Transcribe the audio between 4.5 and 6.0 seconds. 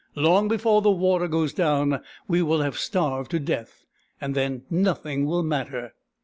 nothing will matter."